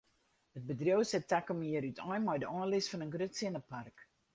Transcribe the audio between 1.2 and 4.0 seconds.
takom jier útein mei de oanlis fan in grut sinnepark.